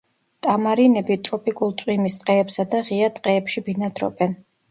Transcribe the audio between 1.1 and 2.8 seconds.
ტროპიკულ წვიმის ტყეებსა